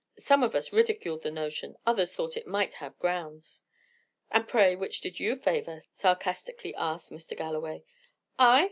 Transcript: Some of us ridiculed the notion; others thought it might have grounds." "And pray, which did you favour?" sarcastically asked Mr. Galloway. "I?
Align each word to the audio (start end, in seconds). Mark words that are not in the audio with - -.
Some 0.17 0.41
of 0.41 0.55
us 0.55 0.73
ridiculed 0.73 1.21
the 1.21 1.29
notion; 1.29 1.77
others 1.85 2.15
thought 2.15 2.35
it 2.35 2.47
might 2.47 2.73
have 2.81 2.97
grounds." 2.97 3.61
"And 4.31 4.47
pray, 4.47 4.75
which 4.75 4.99
did 4.99 5.19
you 5.19 5.35
favour?" 5.35 5.81
sarcastically 5.91 6.73
asked 6.73 7.11
Mr. 7.11 7.37
Galloway. 7.37 7.83
"I? 8.39 8.59